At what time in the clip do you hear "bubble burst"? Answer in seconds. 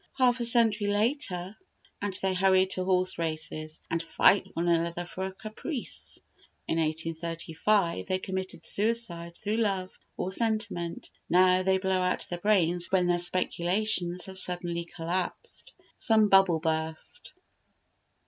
16.29-17.33